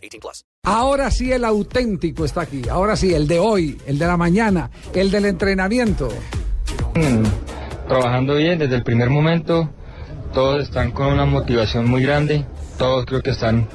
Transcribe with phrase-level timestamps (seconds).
[0.00, 0.44] 18 plus.
[0.64, 2.68] Ahora sí el auténtico está aquí.
[2.68, 6.08] Ahora sí, el de hoy, el de la mañana, el del entrenamiento.
[6.94, 9.70] Mm, trabajando bien desde el primer momento.
[10.32, 12.44] Todos están con una motivación muy grande.
[12.78, 13.68] Todos creo que están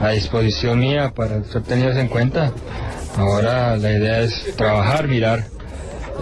[0.00, 2.52] a disposición mía para ser tenidos en cuenta.
[3.16, 5.44] Ahora la idea es trabajar, mirar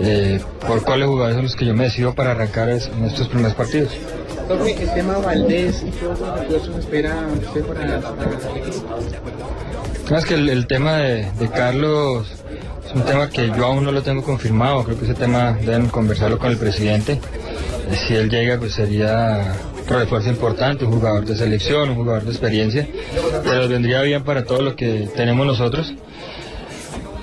[0.01, 3.29] eh, por cuáles jugadores son los que yo me decido para arrancar es- en estos
[3.29, 3.91] primeros partidos.
[4.49, 8.99] Profe, el tema Valdés y los refuerzos espera usted para, para el equipo.
[10.11, 12.27] Más que el, el tema de, de Carlos
[12.87, 14.85] es un tema que yo aún no lo tengo confirmado.
[14.85, 17.13] Creo que ese tema deben conversarlo con el presidente.
[17.91, 22.25] Eh, Si él llega, pues sería otro refuerzo importante, un jugador de selección, un jugador
[22.25, 22.87] de experiencia.
[23.45, 25.95] Pero vendría bien para todo lo que tenemos nosotros.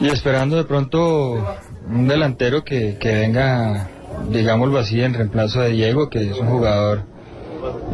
[0.02, 1.46] Y esperando de pronto
[1.90, 3.90] un delantero que, que venga,
[4.30, 7.04] digámoslo así, en reemplazo de Diego, que es un jugador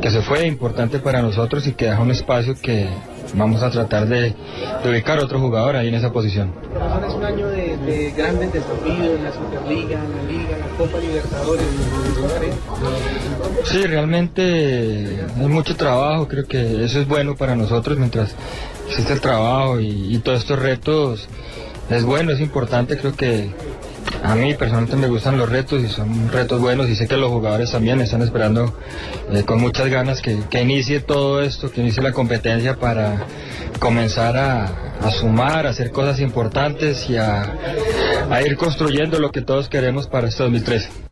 [0.01, 2.87] que se fue importante para nosotros y que deja un espacio que
[3.33, 4.35] vamos a tratar de,
[4.83, 6.51] de ubicar otro jugador ahí en esa posición.
[6.79, 11.65] Ahora es un año de, de grandes desafíos, la Superliga, la Liga, la Copa Libertadores.
[13.63, 18.35] Sí, realmente hay mucho trabajo, creo que eso es bueno para nosotros mientras
[18.87, 21.27] existe el trabajo y, y todos estos retos.
[21.89, 23.51] Es bueno, es importante, creo que
[24.23, 27.29] a mí personalmente me gustan los retos y son retos buenos y sé que los
[27.29, 28.73] jugadores también están esperando
[29.31, 33.25] eh, con muchas ganas que, que inicie todo esto, que inicie la competencia para
[33.79, 34.65] comenzar a,
[34.99, 37.53] a sumar, a hacer cosas importantes y a,
[38.29, 41.04] a ir construyendo lo que todos queremos para este 2013.